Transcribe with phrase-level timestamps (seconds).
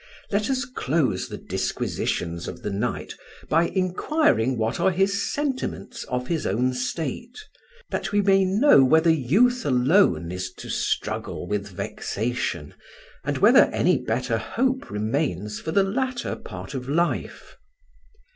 [0.31, 3.13] Let us close the disquisitions of the night
[3.49, 7.37] by inquiring what are his sentiments of his own state,
[7.91, 12.73] that we may know whether youth alone is to struggle with vexation,
[13.23, 17.55] and whether any better hope remains for the latter part of life."